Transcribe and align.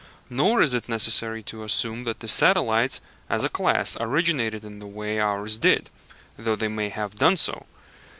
Nor 0.31 0.63
is 0.63 0.73
it 0.73 0.89
necessary 0.89 1.43
to 1.43 1.63
assume 1.63 2.05
that 2.05 2.21
the 2.21 2.27
satellites, 2.27 3.01
as 3.29 3.43
a 3.43 3.49
class, 3.49 3.95
originated 3.99 4.65
in 4.65 4.79
the 4.79 4.87
way 4.87 5.19
ours 5.19 5.57
did; 5.57 5.91
though 6.39 6.55
they 6.55 6.67
may 6.69 6.89
have 6.89 7.13
done 7.17 7.37
so. 7.37 7.67